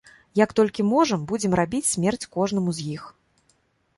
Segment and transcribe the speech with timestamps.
[0.39, 3.03] Як толькі можам, будзем рабіць смерць кожнаму з іх.